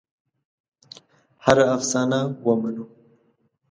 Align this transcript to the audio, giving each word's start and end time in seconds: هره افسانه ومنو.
هره 1.45 1.65
افسانه 1.75 2.21
ومنو. 2.45 2.85